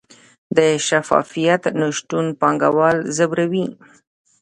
[0.55, 0.57] د
[0.87, 3.65] شفافیت نشتون پانګوال ځوروي؟